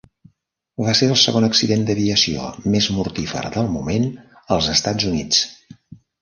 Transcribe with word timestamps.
Va 0.85 0.93
ser 0.99 1.09
el 1.15 1.19
segon 1.23 1.45
accident 1.47 1.83
d'aviació 1.89 2.47
més 2.77 2.87
mortífer 2.97 3.45
del 3.57 3.69
moment 3.75 4.09
als 4.57 4.71
Estat 4.79 5.07
Units. 5.13 5.45